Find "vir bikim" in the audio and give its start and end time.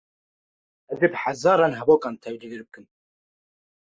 2.51-2.85